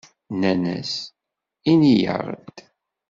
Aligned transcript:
Nnan-as: 0.33 0.93
"Ini-aɣ-d." 1.71 2.55